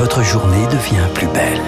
votre 0.00 0.22
journée 0.22 0.66
devient 0.68 1.06
plus 1.14 1.26
belle. 1.26 1.60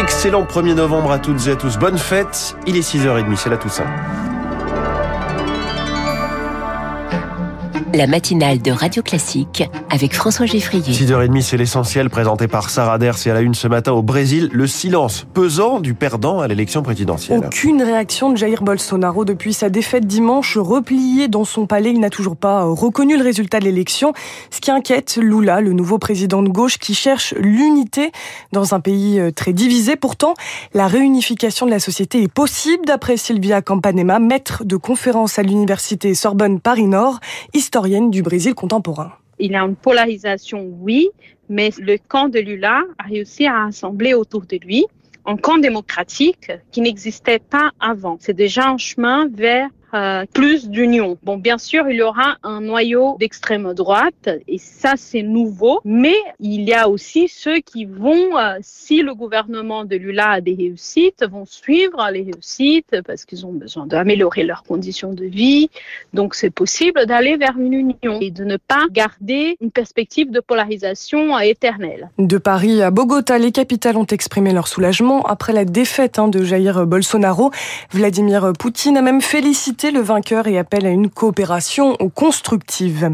Excellent 0.00 0.44
1er 0.44 0.74
novembre 0.74 1.10
à 1.10 1.18
toutes 1.18 1.48
et 1.48 1.50
à 1.50 1.56
tous. 1.56 1.78
Bonne 1.78 1.98
fête. 1.98 2.56
Il 2.64 2.76
est 2.76 2.88
6h30, 2.88 3.34
c'est 3.34 3.50
la 3.50 3.56
Toussaint. 3.56 3.86
La 7.94 8.06
matinale 8.06 8.60
de 8.60 8.70
Radio 8.70 9.02
Classique 9.02 9.64
avec 9.90 10.14
François 10.14 10.46
Geffrier. 10.46 10.92
6h30, 10.92 11.40
c'est 11.40 11.56
l'essentiel 11.56 12.10
présenté 12.10 12.48
par 12.48 12.70
Sarah 12.70 12.98
Ders 12.98 13.26
et 13.26 13.30
à 13.30 13.34
la 13.34 13.40
une 13.40 13.54
ce 13.54 13.68
matin 13.68 13.92
au 13.92 14.02
Brésil. 14.02 14.50
Le 14.52 14.66
silence 14.66 15.26
pesant 15.34 15.80
du 15.80 15.94
perdant 15.94 16.40
à 16.40 16.48
l'élection 16.48 16.82
présidentielle. 16.82 17.42
Aucune 17.44 17.82
réaction 17.82 18.32
de 18.32 18.36
Jair 18.36 18.62
Bolsonaro 18.62 19.24
depuis 19.24 19.52
sa 19.52 19.70
défaite 19.70 20.06
dimanche. 20.06 20.56
Replié 20.56 21.28
dans 21.28 21.44
son 21.44 21.66
palais, 21.66 21.90
il 21.90 22.00
n'a 22.00 22.10
toujours 22.10 22.36
pas 22.36 22.64
reconnu 22.64 23.16
le 23.16 23.22
résultat 23.22 23.60
de 23.60 23.64
l'élection. 23.64 24.12
Ce 24.50 24.60
qui 24.60 24.70
inquiète 24.70 25.16
Lula, 25.16 25.60
le 25.60 25.72
nouveau 25.72 25.98
président 25.98 26.42
de 26.42 26.48
gauche 26.48 26.78
qui 26.78 26.94
cherche 26.94 27.34
l'unité 27.38 28.12
dans 28.52 28.74
un 28.74 28.80
pays 28.80 29.18
euh, 29.18 29.30
très 29.30 29.52
divisé. 29.52 29.96
Pourtant, 29.96 30.34
la 30.74 30.86
réunification 30.86 31.66
de 31.66 31.70
la 31.70 31.80
société 31.80 32.22
est 32.22 32.32
possible 32.32 32.84
d'après 32.86 33.16
Silvia 33.16 33.62
Campanema, 33.62 34.18
maître 34.18 34.64
de 34.64 34.76
conférence 34.76 35.38
à 35.38 35.42
l'université 35.42 36.14
Sorbonne 36.14 36.60
Paris-Nord, 36.60 37.20
historienne 37.66 38.10
du 38.10 38.22
Brésil 38.22 38.54
contemporain. 38.54 39.12
Il 39.40 39.50
y 39.50 39.56
a 39.56 39.62
une 39.62 39.74
polarisation, 39.74 40.60
oui, 40.80 41.08
mais 41.48 41.70
le 41.80 41.96
camp 41.98 42.28
de 42.28 42.38
Lula 42.38 42.84
a 42.96 43.02
réussi 43.08 43.44
à 43.46 43.64
assembler 43.64 44.14
autour 44.14 44.42
de 44.42 44.56
lui 44.64 44.86
un 45.26 45.36
camp 45.36 45.58
démocratique 45.58 46.52
qui 46.70 46.80
n'existait 46.80 47.40
pas 47.40 47.72
avant. 47.80 48.18
C'est 48.20 48.36
déjà 48.36 48.68
un 48.68 48.78
chemin 48.78 49.26
vers 49.26 49.68
euh, 49.94 50.24
plus 50.32 50.68
d'union. 50.68 51.16
Bon, 51.22 51.36
bien 51.36 51.58
sûr, 51.58 51.88
il 51.88 51.96
y 51.96 52.02
aura 52.02 52.36
un 52.42 52.60
noyau 52.60 53.16
d'extrême 53.20 53.72
droite 53.72 54.28
et 54.48 54.58
ça, 54.58 54.94
c'est 54.96 55.22
nouveau. 55.22 55.80
Mais 55.84 56.16
il 56.40 56.62
y 56.62 56.74
a 56.74 56.88
aussi 56.88 57.28
ceux 57.28 57.60
qui 57.60 57.84
vont, 57.84 58.36
euh, 58.36 58.56
si 58.62 59.02
le 59.02 59.14
gouvernement 59.14 59.84
de 59.84 59.96
Lula 59.96 60.30
a 60.32 60.40
des 60.40 60.54
réussites, 60.54 61.24
vont 61.30 61.46
suivre 61.46 62.04
les 62.12 62.22
réussites 62.22 62.96
parce 63.06 63.24
qu'ils 63.24 63.46
ont 63.46 63.52
besoin 63.52 63.86
d'améliorer 63.86 64.42
leurs 64.42 64.64
conditions 64.64 65.12
de 65.12 65.24
vie. 65.24 65.70
Donc, 66.12 66.34
c'est 66.34 66.50
possible 66.50 67.06
d'aller 67.06 67.36
vers 67.36 67.56
une 67.58 67.74
union 67.74 68.18
et 68.20 68.30
de 68.30 68.44
ne 68.44 68.56
pas 68.56 68.86
garder 68.90 69.56
une 69.60 69.70
perspective 69.70 70.30
de 70.30 70.40
polarisation 70.40 71.38
éternelle. 71.38 72.10
De 72.18 72.38
Paris 72.38 72.82
à 72.82 72.90
Bogota, 72.90 73.38
les 73.38 73.52
capitales 73.52 73.96
ont 73.96 74.06
exprimé 74.06 74.52
leur 74.52 74.66
soulagement 74.66 75.22
après 75.26 75.52
la 75.52 75.64
défaite 75.64 76.18
hein, 76.18 76.28
de 76.28 76.42
Jair 76.42 76.86
Bolsonaro. 76.86 77.50
Vladimir 77.92 78.52
Poutine 78.58 78.96
a 78.96 79.02
même 79.02 79.20
félicité 79.20 79.75
le 79.84 80.00
vainqueur 80.00 80.46
et 80.46 80.58
appelle 80.58 80.86
à 80.86 80.90
une 80.90 81.10
coopération 81.10 81.96
constructive. 82.14 83.10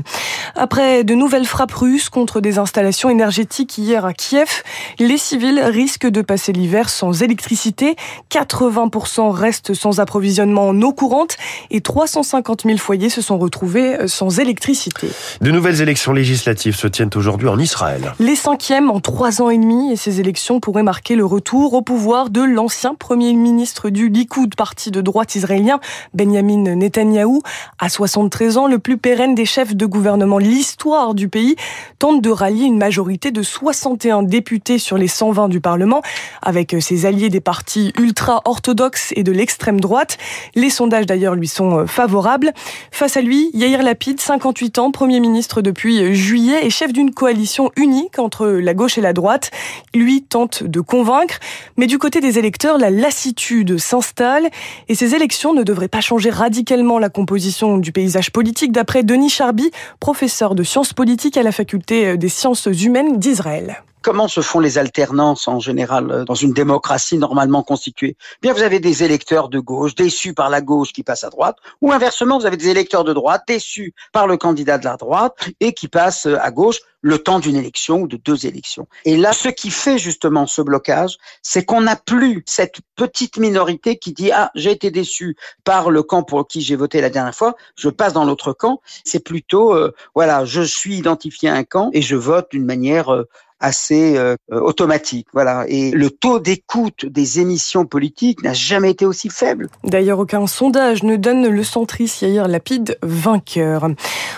Après 0.55 1.03
de 1.03 1.15
nouvelles 1.15 1.45
frappes 1.45 1.73
russes 1.73 2.09
contre 2.09 2.41
des 2.41 2.59
installations 2.59 3.11
énergétiques 3.11 3.77
hier 3.79 4.05
à 4.05 4.13
Kiev, 4.13 4.63
les 4.99 5.19
civils 5.19 5.61
risquent 5.61 6.07
de 6.07 6.23
passer 6.23 6.53
l'hiver 6.53 6.89
sans 6.89 7.23
électricité. 7.23 7.97
80% 8.31 9.31
restent 9.31 9.75
sans 9.75 9.99
approvisionnement 9.99 10.69
en 10.69 10.81
eau 10.83 10.93
courante 10.93 11.37
et 11.71 11.81
350 11.81 12.63
000 12.65 12.79
foyers 12.79 13.09
se 13.09 13.21
sont 13.21 13.39
retrouvés 13.39 13.97
sans 14.07 14.39
électricité. 14.39 15.09
De 15.41 15.51
nouvelles 15.51 15.81
élections 15.81 16.13
législatives 16.13 16.77
se 16.77 16.87
tiennent 16.87 17.11
aujourd'hui 17.17 17.49
en 17.49 17.59
Israël. 17.59 18.15
Les 18.21 18.37
cinquièmes 18.37 18.91
en 18.91 19.01
trois 19.01 19.43
ans 19.43 19.51
et 19.51 19.59
demi 19.59 19.93
et 19.93 19.97
ces 19.97 20.21
élections 20.21 20.61
pourraient 20.61 20.83
marquer 20.83 21.17
le 21.17 21.25
retour 21.25 21.75
au 21.75 21.83
pouvoir 21.83 22.31
de 22.31 22.43
l'ancien 22.43 22.95
premier 22.95 23.33
ministre 23.33 23.91
du 23.91 24.09
Likoud, 24.09 24.55
parti 24.55 24.91
de 24.91 25.01
droite 25.01 25.35
israélien, 25.35 25.81
Benjamin 26.15 26.52
Netanyahou, 26.57 27.43
à 27.79 27.89
73 27.89 28.57
ans, 28.59 28.67
le 28.67 28.79
plus 28.79 28.99
pérenne 28.99 29.35
des 29.35 29.45
chefs 29.45 29.75
de 29.75 29.87
gouvernement 29.87 30.39
l'histoire 30.39 31.15
du 31.15 31.29
pays, 31.29 31.57
tente 31.99 32.23
de 32.23 32.31
rallier 32.31 32.65
une 32.65 32.79
majorité 32.79 33.31
de 33.31 33.43
61 33.43 34.23
députés 34.23 34.79
sur 34.79 34.99
les 34.99 35.09
120 35.09 35.49
du 35.49 35.61
Parlement, 35.61 36.03
avec 36.43 36.77
ses 36.81 37.07
alliés 37.07 37.29
des 37.29 37.41
partis 37.41 37.93
ultra-orthodoxes 37.99 39.13
et 39.17 39.23
de 39.23 39.33
l'extrême 39.33 39.81
droite. 39.81 40.19
Les 40.55 40.71
sondages 40.71 41.07
d'ailleurs 41.07 41.35
lui 41.35 41.49
sont 41.49 41.87
favorables. 41.87 42.53
Face 42.91 43.17
à 43.17 43.21
lui, 43.21 43.51
Yair 43.55 43.83
Lapid, 43.83 44.21
58 44.21 44.79
ans, 44.79 44.91
Premier 44.91 45.21
ministre 45.21 45.63
depuis 45.63 46.15
juillet 46.15 46.67
et 46.67 46.71
chef 46.71 46.93
d'une 46.93 47.13
coalition 47.13 47.71
unique 47.77 48.19
entre 48.19 48.47
la 48.47 48.75
gauche 48.75 48.99
et 48.99 49.01
la 49.01 49.13
droite. 49.13 49.51
Lui 49.95 50.23
tente 50.23 50.63
de 50.63 50.81
convaincre, 50.81 51.39
mais 51.77 51.87
du 51.87 51.99
côté 51.99 52.21
des 52.21 52.39
électeurs, 52.39 52.79
la 52.79 52.91
lassitude 52.91 53.79
s'installe 53.79 54.49
et 54.89 54.95
ces 54.95 55.15
élections 55.15 55.53
ne 55.53 55.63
devraient 55.63 55.89
pas 55.89 56.01
changer 56.01 56.31
radicalement 56.43 56.99
la 56.99 57.09
composition 57.09 57.79
du 57.79 57.93
paysage 57.93 58.33
politique, 58.33 58.73
d'après 58.73 59.05
Denis 59.05 59.31
Charby, 59.31 59.71
professeur 60.01 60.57
de 60.57 60.65
sciences 60.65 60.93
politiques 60.93 61.37
à 61.37 61.45
la 61.45 61.53
faculté 61.53 62.17
des 62.17 62.29
sciences 62.29 62.67
humaines 62.67 63.21
d'Israël. 63.21 63.85
Comment 64.03 64.27
se 64.27 64.41
font 64.41 64.59
les 64.59 64.79
alternances 64.79 65.47
en 65.47 65.61
général 65.61 66.11
euh, 66.11 66.25
dans 66.25 66.35
une 66.35 66.53
démocratie 66.53 67.19
normalement 67.19 67.63
constituée? 67.63 68.17
Bien, 68.41 68.53
vous 68.53 68.63
avez 68.63 68.81
des 68.81 69.05
électeurs 69.05 69.49
de 69.49 69.61
gauche 69.61 69.95
déçus 69.95 70.35
par 70.35 70.51
la 70.51 70.61
gauche 70.61 70.93
qui 70.93 71.05
passent 71.05 71.23
à 71.23 71.31
droite, 71.31 71.59
ou 71.81 71.93
inversement, 71.93 72.39
vous 72.39 72.47
avez 72.47 72.57
des 72.57 72.69
électeurs 72.69 73.05
de 73.05 73.13
droite 73.13 73.45
déçus 73.47 73.95
par 74.13 74.27
le 74.27 74.37
candidat 74.37 74.79
de 74.79 74.85
la 74.85 74.97
droite 74.97 75.37
et 75.61 75.73
qui 75.73 75.87
passent 75.87 76.27
euh, 76.27 76.37
à 76.41 76.51
gauche 76.51 76.81
le 77.03 77.19
temps 77.19 77.41
d'une 77.41 77.57
élection 77.57 78.03
ou 78.03 78.07
de 78.07 78.17
deux 78.17 78.47
élections. 78.47 78.87
Et 79.05 79.17
là, 79.17 79.33
ce 79.33 79.49
qui 79.49 79.71
fait 79.71 79.99
justement 79.99 80.47
ce 80.47 80.63
blocage, 80.63 81.17
c'est 81.43 81.65
qu'on 81.65 81.81
n'a 81.83 81.97
plus 81.97 82.43
cette 82.47 82.77
petite 82.97 83.39
minorité 83.39 83.97
qui 83.97 84.13
dit 84.13 84.31
ah 84.33 84.51
j'ai 84.55 84.71
été 84.71 84.91
déçu 84.91 85.37
par 85.65 85.91
le 85.91 86.03
camp 86.03 86.23
pour 86.23 86.47
qui 86.47 86.61
j'ai 86.61 86.77
voté 86.77 87.01
la 87.01 87.11
dernière 87.11 87.35
fois, 87.35 87.57
je 87.77 87.89
passe 87.89 88.13
dans 88.13 88.25
l'autre 88.25 88.53
camp. 88.53 88.81
C'est 89.05 89.25
plutôt 89.25 89.75
euh, 89.75 89.93
voilà, 90.15 90.45
je 90.45 90.63
suis 90.63 90.97
identifié 90.97 91.49
à 91.49 91.55
un 91.55 91.65
camp 91.65 91.91
et 91.93 92.03
je 92.03 92.17
vote 92.17 92.49
d'une 92.53 92.65
manière 92.65 93.25
assez 93.63 94.19
euh, 94.19 94.37
automatique. 94.51 95.29
Voilà. 95.33 95.65
Et 95.69 95.91
le 95.93 96.11
taux 96.11 96.39
d'écoute 96.39 97.07
des 97.07 97.41
émissions 97.41 97.87
politiques 97.87 98.43
n'a 98.43 98.53
jamais 98.53 98.91
été 98.91 99.07
aussi 99.07 99.31
faible. 99.31 99.69
D'ailleurs, 99.85 100.19
aucun 100.19 100.47
sondage 100.47 101.03
ne 101.05 101.17
donne 101.17 101.47
le 101.47 101.65
centriste 101.65 102.23
Yair 102.23 102.49
Lapide 102.49 102.99
vainqueur. 103.03 103.89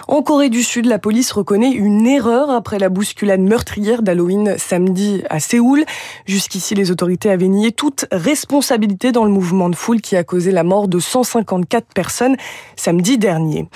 En 0.06 0.22
Corée 0.22 0.50
du 0.50 0.62
Sud, 0.62 0.86
la 0.86 0.98
police 0.98 1.32
reconnaît 1.32 1.72
une 1.72 2.06
erreur 2.06 2.50
après 2.50 2.78
la 2.78 2.88
bousculade 2.88 3.40
meurtrière 3.40 4.02
d'Halloween 4.02 4.56
samedi 4.58 5.22
à 5.30 5.40
Séoul. 5.40 5.84
Jusqu'ici, 6.26 6.74
les 6.74 6.90
autorités 6.90 7.30
avaient 7.30 7.48
nié 7.48 7.72
toute 7.72 8.06
responsabilité 8.12 9.12
dans 9.12 9.24
le 9.24 9.30
mouvement 9.30 9.70
de 9.70 9.76
foule 9.76 10.00
qui 10.00 10.16
a 10.16 10.24
causé 10.24 10.50
la 10.50 10.62
mort 10.62 10.88
de 10.88 10.98
154 10.98 11.86
personnes 11.94 12.36
samedi 12.76 13.18
dernier. 13.18 13.66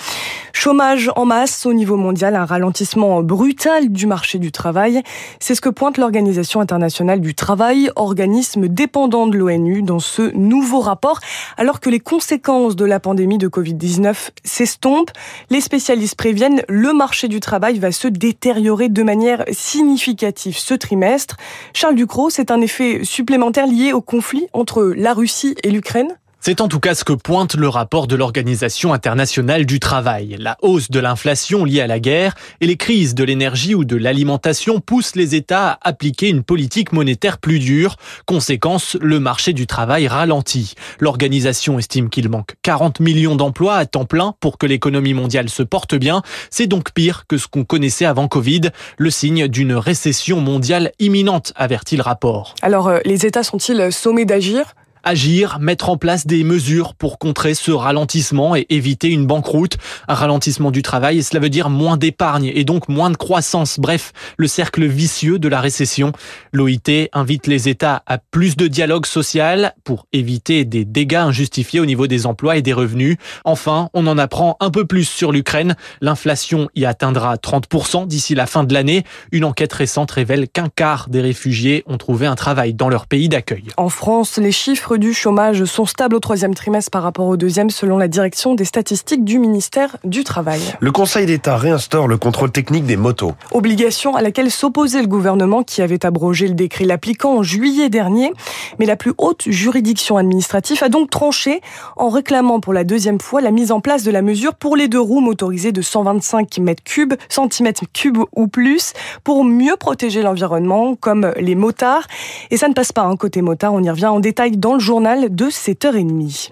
Chômage 0.61 1.09
en 1.15 1.25
masse 1.25 1.67
au 1.67 1.73
niveau 1.73 1.97
mondial, 1.97 2.35
un 2.35 2.45
ralentissement 2.45 3.23
brutal 3.23 3.93
du 3.93 4.09
marché 4.09 4.41
du 4.41 4.51
travail. 4.51 5.05
C'est 5.39 5.55
ce 5.55 5.61
que 5.61 5.69
pointe 5.69 5.99
l'Organisation 5.99 6.61
internationale 6.61 7.21
du 7.21 7.37
travail, 7.37 7.93
organisme 7.95 8.67
dépendant 8.67 9.29
de 9.29 9.37
l'ONU, 9.37 9.83
dans 9.83 10.01
ce 10.01 10.35
nouveau 10.35 10.81
rapport. 10.81 11.21
Alors 11.59 11.79
que 11.79 11.89
les 11.89 12.01
conséquences 12.01 12.75
de 12.75 12.85
la 12.85 12.99
pandémie 12.99 13.39
de 13.39 13.47
Covid-19 13.47 14.31
s'estompent, 14.43 15.13
les 15.49 15.61
spécialistes 15.61 16.17
préviennent 16.17 16.65
le 16.69 16.93
marché 16.93 17.29
du 17.29 17.39
travail 17.39 17.79
va 17.79 17.93
se 17.93 18.09
détériorer 18.09 18.89
de 18.89 19.05
manière 19.05 19.45
significative 19.53 20.59
ce 20.59 20.75
trimestre. 20.75 21.37
Charles 21.73 21.95
Ducrot, 21.95 22.31
c'est 22.31 22.51
un 22.51 22.61
effet 22.61 23.05
supplémentaire 23.05 23.69
lié 23.69 23.93
au 23.93 24.01
conflit 24.01 24.49
entre 24.53 24.93
la 24.97 25.15
Russie 25.15 25.55
et 25.63 25.71
l'Ukraine? 25.71 26.17
C'est 26.41 26.61
en 26.61 26.69
tout 26.69 26.81
cas 26.81 26.95
ce 26.95 27.05
que 27.05 27.13
pointe 27.13 27.57
le 27.57 27.69
rapport 27.69 28.07
de 28.07 28.15
l'Organisation 28.15 28.93
internationale 28.93 29.67
du 29.67 29.81
travail. 29.81 30.37
La 30.39 30.57
hausse 30.63 30.91
de 30.91 31.01
l'inflation 31.01 31.65
liée 31.65 31.81
à 31.81 31.87
la 31.87 31.99
guerre 31.99 32.35
et 32.61 32.67
les 32.67 32.77
crises 32.77 33.15
de 33.15 33.25
l'énergie 33.25 33.75
ou 33.75 33.85
de 33.85 33.97
l'alimentation 33.97 34.81
poussent 34.81 35.17
les 35.17 35.35
États 35.35 35.73
à 35.73 35.89
appliquer 35.89 36.29
une 36.29 36.43
politique 36.43 36.93
monétaire 36.93 37.39
plus 37.39 37.59
dure. 37.59 37.97
Conséquence, 38.25 38.97
le 39.01 39.19
marché 39.19 39.53
du 39.53 39.67
travail 39.67 40.07
ralentit. 40.07 40.75
L'organisation 41.01 41.79
estime 41.79 42.09
qu'il 42.09 42.29
manque 42.29 42.55
40 42.63 43.01
millions 43.01 43.37
d'emplois 43.37 43.75
à 43.75 43.87
temps 43.87 44.05
plein 44.05 44.35
pour 44.41 44.59
que 44.59 44.67
l'économie 44.67 45.15
mondiale 45.15 45.49
se 45.49 45.63
porte 45.65 45.97
bien. 45.97 46.23
C'est 46.51 46.67
donc 46.67 46.93
pire 46.93 47.25
que 47.27 47.37
ce 47.37 47.49
qu'on 47.49 47.65
connaissait 47.65 48.05
avant 48.05 48.29
Covid, 48.29 48.71
le 48.97 49.11
signe 49.11 49.49
d'une 49.49 49.75
récession 49.75 50.41
mondiale 50.41 50.93
imminente, 51.01 51.53
avertit 51.57 51.97
le 51.97 52.03
rapport. 52.03 52.55
Alors, 52.63 52.89
euh, 52.89 52.99
les 53.05 53.27
États 53.27 53.43
sont-ils 53.43 53.93
sommés 53.93 54.25
d'agir? 54.25 54.75
Agir, 55.03 55.59
mettre 55.61 55.91
en 55.91 55.97
place 55.97 56.27
des 56.27 56.45
mesures 56.45 56.95
pour 56.95 57.19
contrer 57.19 57.55
ce 57.55 57.71
ralentissement 57.71 58.57
et 58.57 58.67
éviter 58.71 59.09
une 59.09 59.27
banqueroute, 59.27 59.77
un 60.09 60.15
ralentissement 60.15 60.71
du 60.71 60.83
travail, 60.83 61.23
cela 61.23 61.41
veut 61.41 61.51
dire 61.51 61.71
moins 61.71 61.97
d'épargne 61.97 62.51
et 62.55 62.65
donc 62.65 62.89
moins 62.89 63.11
de 63.11 63.17
croissance. 63.17 63.79
Bref, 63.79 64.13
le 64.37 64.47
cercle 64.47 64.87
vicieux 64.87 65.39
de 65.39 65.49
la 65.49 65.61
récession. 65.61 66.13
L'OIT 66.53 67.09
invite 67.13 67.47
les 67.47 67.69
États 67.69 68.03
à 68.07 68.19
plus 68.19 68.57
de 68.57 68.67
dialogue 68.67 69.07
social 69.07 69.75
pour 69.85 70.07
éviter 70.13 70.65
des 70.65 70.85
dégâts 70.85 71.15
injustifiés 71.15 71.81
au 71.81 71.87
niveau 71.87 72.07
des 72.07 72.27
emplois 72.27 72.57
et 72.57 72.63
des 72.63 72.73
revenus. 72.73 73.17
Enfin, 73.45 73.91
on 73.95 74.07
en 74.07 74.19
apprend 74.19 74.57
un 74.61 74.71
peu 74.71 74.85
plus 74.85 75.05
sur 75.05 75.33
l'Ukraine. 75.33 75.77
L'inflation 76.01 76.69
y 76.75 76.85
atteindra 76.85 77.37
30% 77.37 78.07
d'ici 78.07 78.35
la 78.35 78.47
fin 78.47 78.65
de 78.65 78.75
l'année. 78.75 79.05
Une 79.33 79.45
enquête 79.45 79.73
récente 79.73 80.11
révèle 80.11 80.49
qu'un 80.49 80.69
quart 80.69 81.09
des 81.09 81.21
réfugiés 81.21 81.83
ont 81.87 81.99
trouvé 81.99 82.27
un 82.27 82.35
travail 82.35 82.75
dans 82.75 82.89
leur 82.89 83.07
pays 83.07 83.29
d'accueil. 83.29 83.65
En 83.77 83.89
France, 83.89 84.39
les 84.39 84.53
chiffres 84.53 84.88
chiffres 84.89 84.97
du 84.97 85.13
chômage 85.13 85.65
sont 85.65 85.85
stables 85.85 86.17
au 86.17 86.19
troisième 86.19 86.55
trimestre 86.55 86.91
par 86.91 87.03
rapport 87.03 87.27
au 87.27 87.37
deuxième 87.37 87.69
selon 87.69 87.99
la 87.99 88.09
direction 88.09 88.55
des 88.55 88.65
statistiques 88.65 89.23
du 89.23 89.39
ministère 89.39 89.99
du 90.03 90.25
Travail. 90.25 90.63
Le 90.81 90.91
Conseil 90.91 91.27
d'État 91.27 91.59
réinstaure 91.59 92.09
le 92.09 92.17
contrôle 92.17 92.51
technique 92.51 92.87
des 92.87 92.97
motos. 92.97 93.35
Obligation 93.53 94.17
à 94.17 94.23
laquelle 94.23 94.51
s'opposait 94.51 95.03
le 95.03 95.07
gouvernement 95.07 95.63
qui 95.63 95.83
avait 95.83 96.07
abrogé 96.07 96.49
le 96.49 96.55
décret 96.55 96.87
l'appliquant 96.87 97.37
en 97.37 97.43
juillet 97.43 97.91
dernier. 97.91 98.33
Mais 98.79 98.87
la 98.87 98.97
plus 98.97 99.13
haute 99.19 99.43
juridiction 99.47 100.17
administrative 100.17 100.83
a 100.83 100.89
donc 100.89 101.11
tranché 101.11 101.61
en 101.97 102.09
réclamant 102.09 102.61
pour 102.61 102.73
la 102.73 102.85
deuxième 102.85 103.21
fois 103.21 103.43
la 103.43 103.51
mise 103.51 103.73
en 103.73 103.81
place 103.81 104.05
de 104.05 104.11
la 104.11 104.23
mesure 104.23 104.55
pour 104.55 104.75
les 104.75 104.89
deux 104.89 105.01
roues 105.01 105.21
motorisées 105.21 105.73
de 105.73 105.83
125 105.83 106.59
mètres 106.61 106.83
cubes, 106.83 107.15
centimètres 107.29 107.85
cubes 107.93 108.23
ou 108.35 108.49
plus 108.49 108.95
pour 109.23 109.45
mieux 109.45 109.77
protéger 109.77 110.23
l'environnement 110.23 110.95
comme 110.95 111.31
les 111.37 111.57
motards. 111.57 112.07
Et 112.51 112.57
ça 112.57 112.69
ne 112.69 112.75
passe 112.75 112.93
pas, 112.93 113.03
un 113.03 113.11
hein, 113.11 113.17
côté 113.17 113.43
motard, 113.43 113.75
on 113.75 113.83
y 113.83 113.91
revient 113.91 114.07
en 114.07 114.21
détail 114.21 114.53
dans 114.53 114.73
le 114.73 114.78
journal 114.79 115.35
de 115.35 115.47
7h30. 115.47 116.51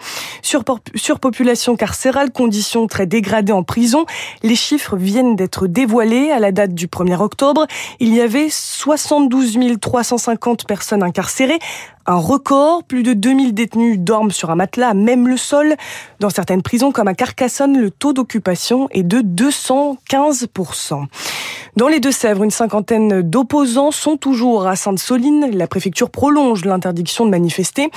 Surpopulation 0.94 1.76
carcérale, 1.76 2.30
conditions 2.30 2.86
très 2.86 3.06
dégradées 3.06 3.52
en 3.52 3.62
prison, 3.62 4.06
les 4.42 4.54
chiffres 4.54 4.96
viennent 4.96 5.36
d'être 5.36 5.66
dévoilés 5.66 6.30
à 6.30 6.38
la 6.38 6.52
date 6.52 6.74
du 6.74 6.86
1er 6.86 7.20
octobre. 7.20 7.66
Il 8.00 8.14
y 8.14 8.20
avait 8.20 8.48
72 8.50 9.58
350 9.80 10.66
personnes 10.66 11.02
incarcérées, 11.02 11.58
un 12.06 12.16
record. 12.16 12.84
Plus 12.84 13.02
de 13.02 13.12
2000 13.12 13.54
détenus 13.54 13.98
dorment 13.98 14.30
sur 14.30 14.50
un 14.50 14.54
matelas, 14.54 14.94
même 14.94 15.28
le 15.28 15.36
sol. 15.36 15.74
Dans 16.20 16.30
certaines 16.30 16.62
prisons, 16.62 16.92
comme 16.92 17.08
à 17.08 17.14
Carcassonne, 17.14 17.78
le 17.78 17.90
taux 17.90 18.12
d'occupation 18.12 18.88
est 18.92 19.02
de 19.02 19.20
215%. 19.20 21.06
Dans 21.76 21.88
les 21.88 22.00
Deux-Sèvres, 22.00 22.42
une 22.42 22.50
cinquantaine 22.50 23.20
d'opposants 23.20 23.90
sont 23.90 24.16
toujours 24.16 24.66
à 24.66 24.76
Sainte-Soline. 24.76 25.50
La 25.52 25.66
préfecture 25.66 26.08
prolonge 26.08 26.64
l'interdiction 26.64 27.26
de 27.26 27.30
manifester. 27.30 27.90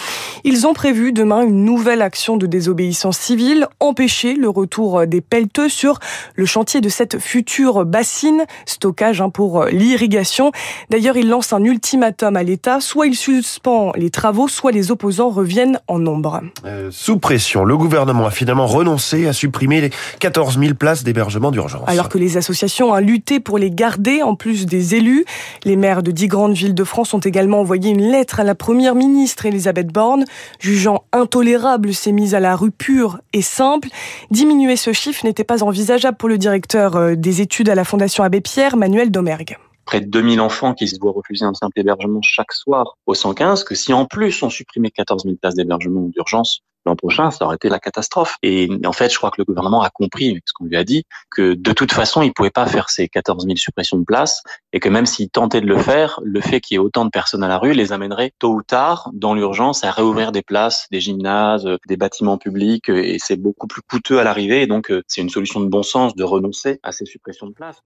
Ils 0.43 0.67
ont 0.67 0.73
prévu 0.73 1.13
demain 1.13 1.43
une 1.43 1.63
nouvelle 1.63 2.01
action 2.01 2.35
de 2.35 2.45
désobéissance 2.45 3.17
civile, 3.17 3.67
empêcher 3.79 4.33
le 4.33 4.49
retour 4.49 5.07
des 5.07 5.21
pelleteux 5.21 5.69
sur 5.69 5.99
le 6.35 6.45
chantier 6.45 6.81
de 6.81 6.89
cette 6.89 7.19
future 7.19 7.85
bassine, 7.85 8.43
stockage 8.65 9.21
hein, 9.21 9.29
pour 9.29 9.63
l'irrigation. 9.63 10.51
D'ailleurs, 10.89 11.15
ils 11.15 11.29
lancent 11.29 11.53
un 11.53 11.63
ultimatum 11.63 12.35
à 12.35 12.43
l'État. 12.43 12.81
Soit 12.81 13.07
il 13.07 13.15
suspend 13.15 13.93
les 13.95 14.09
travaux, 14.09 14.49
soit 14.49 14.73
les 14.73 14.91
opposants 14.91 15.29
reviennent 15.29 15.79
en 15.87 15.99
nombre. 15.99 16.41
Euh, 16.65 16.89
sous 16.91 17.17
pression, 17.17 17.63
le 17.63 17.77
gouvernement 17.77 18.25
a 18.25 18.31
finalement 18.31 18.67
renoncé 18.67 19.25
à 19.25 19.31
supprimer 19.31 19.79
les 19.79 19.91
14 20.19 20.59
000 20.59 20.73
places 20.73 21.05
d'hébergement 21.05 21.51
d'urgence. 21.51 21.87
Alors 21.87 22.09
que 22.09 22.17
les 22.17 22.35
associations 22.35 22.91
ont 22.91 22.97
lutté 22.97 23.39
pour 23.39 23.57
les 23.57 23.68
garder, 23.69 24.23
en 24.23 24.35
plus 24.35 24.65
des 24.65 24.95
élus, 24.95 25.25
les 25.63 25.75
maires 25.75 26.03
de 26.03 26.11
dix 26.11 26.27
grandes 26.27 26.53
villes 26.53 26.75
de 26.75 26.83
France 26.83 27.13
ont 27.13 27.19
également 27.19 27.59
envoyé 27.59 27.91
une 27.91 28.11
lettre 28.11 28.39
à 28.39 28.43
la 28.43 28.55
première 28.55 28.95
ministre 28.95 29.45
Elisabeth 29.45 29.87
Borne, 29.87 30.25
jugeant 30.59 31.03
intolérable 31.11 31.93
ces 31.93 32.11
mises 32.11 32.35
à 32.35 32.39
la 32.39 32.55
rue 32.55 32.71
pures 32.71 33.19
et 33.33 33.41
simples. 33.41 33.89
Diminuer 34.31 34.75
ce 34.75 34.93
chiffre 34.93 35.25
n'était 35.25 35.43
pas 35.43 35.63
envisageable 35.63 36.17
pour 36.17 36.29
le 36.29 36.37
directeur 36.37 36.95
euh, 36.95 37.15
des 37.15 37.41
études 37.41 37.69
à 37.69 37.75
la 37.75 37.83
Fondation 37.83 38.23
Abbé 38.23 38.41
Pierre, 38.41 38.77
Manuel 38.77 39.11
Domergue 39.11 39.57
près 39.85 40.01
de 40.01 40.05
2000 40.05 40.39
enfants 40.39 40.75
qui 40.75 40.87
se 40.87 40.99
voient 40.99 41.11
refuser 41.11 41.45
un 41.45 41.55
simple 41.55 41.79
hébergement 41.79 42.21
chaque 42.21 42.53
soir 42.53 42.95
au 43.07 43.15
115, 43.15 43.63
que 43.63 43.73
si 43.73 43.91
en 43.91 44.05
plus 44.05 44.43
on 44.43 44.49
supprimait 44.51 44.91
14 44.91 45.23
000 45.23 45.37
places 45.37 45.55
d'hébergement 45.55 46.01
d'urgence 46.01 46.61
l'an 46.85 46.95
prochain, 46.95 47.31
ça 47.31 47.45
aurait 47.45 47.55
été 47.55 47.69
la 47.69 47.79
catastrophe. 47.79 48.37
Et 48.43 48.69
en 48.85 48.91
fait, 48.91 49.11
je 49.11 49.17
crois 49.17 49.31
que 49.31 49.39
le 49.39 49.45
gouvernement 49.45 49.81
a 49.81 49.89
compris, 49.89 50.39
ce 50.45 50.53
qu'on 50.53 50.65
lui 50.65 50.77
a 50.77 50.83
dit, 50.83 51.03
que 51.31 51.53
de 51.53 51.71
toute 51.71 51.91
façon, 51.91 52.21
il 52.21 52.33
pouvait 52.33 52.49
pas 52.49 52.65
faire 52.65 52.89
ces 52.89 53.07
14 53.07 53.45
000 53.45 53.57
suppressions 53.57 53.97
de 53.97 54.03
places 54.03 54.43
et 54.73 54.79
que 54.79 54.89
même 54.89 55.05
s'il 55.05 55.29
tentait 55.29 55.61
de 55.61 55.67
le 55.67 55.77
faire, 55.77 56.19
le 56.23 56.41
fait 56.41 56.61
qu'il 56.61 56.75
y 56.75 56.77
ait 56.77 56.79
autant 56.79 57.05
de 57.05 57.09
personnes 57.09 57.43
à 57.43 57.47
la 57.47 57.57
rue 57.57 57.73
les 57.73 57.93
amènerait 57.93 58.31
tôt 58.39 58.53
ou 58.53 58.63
tard, 58.63 59.09
dans 59.13 59.33
l'urgence, 59.33 59.83
à 59.83 59.91
réouvrir 59.91 60.31
des 60.31 60.41
places, 60.41 60.87
des 60.91 61.01
gymnases, 61.01 61.67
des 61.87 61.97
bâtiments 61.97 62.37
publics 62.37 62.89
et 62.89 63.17
c'est 63.19 63.37
beaucoup 63.37 63.67
plus 63.67 63.81
coûteux 63.81 64.19
à 64.19 64.23
l'arrivée. 64.23 64.61
Et 64.61 64.67
donc, 64.67 64.91
euh, 64.91 65.03
c'est 65.07 65.21
une 65.21 65.29
solution 65.29 65.59
de 65.59 65.67
bon 65.67 65.83
sens 65.83 66.15
de 66.15 66.23
renoncer 66.23 66.79
à 66.83 66.91
ces 66.91 67.05
suppressions 67.05 67.47
de 67.47 67.53
places. 67.53 67.81